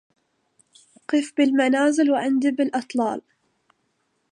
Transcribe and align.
قف 1.09 1.33
بالمنازل 1.37 2.11
واندب 2.11 2.61
الأطلالا 2.61 3.21